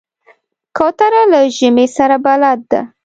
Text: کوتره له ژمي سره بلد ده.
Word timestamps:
کوتره 0.77 1.21
له 1.31 1.39
ژمي 1.57 1.87
سره 1.97 2.15
بلد 2.25 2.59
ده. 2.71 2.81